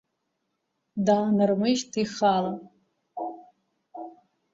Даанырмыжьит 1.05 1.93
ихала. 2.03 2.53